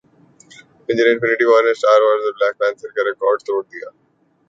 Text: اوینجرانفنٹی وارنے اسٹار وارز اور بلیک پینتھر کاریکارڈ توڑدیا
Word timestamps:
اوینجرانفنٹی 0.79 1.45
وارنے 1.49 1.71
اسٹار 1.73 1.99
وارز 2.03 2.23
اور 2.25 2.33
بلیک 2.37 2.55
پینتھر 2.59 2.89
کاریکارڈ 2.95 3.37
توڑدیا 3.47 3.87